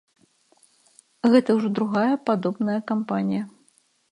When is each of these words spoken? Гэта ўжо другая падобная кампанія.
Гэта 1.35 1.49
ўжо 1.59 1.69
другая 1.81 2.15
падобная 2.31 2.81
кампанія. 2.93 3.43